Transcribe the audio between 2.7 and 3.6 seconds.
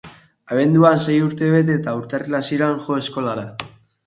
jo eskolara.